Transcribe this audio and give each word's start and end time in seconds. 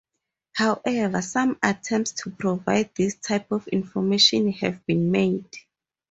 However, 0.55 1.21
some 1.21 1.59
attempts 1.61 2.13
to 2.23 2.31
provide 2.31 2.89
this 2.95 3.13
type 3.17 3.51
of 3.51 3.67
information 3.67 4.51
have 4.53 4.83
been 4.87 5.11
made. 5.11 5.55